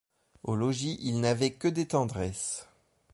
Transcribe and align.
Au 0.41 0.55
logis, 0.55 0.97
il 1.01 1.19
n’avait 1.19 1.53
que 1.53 1.67
des 1.67 1.87
tendresses. 1.87 2.67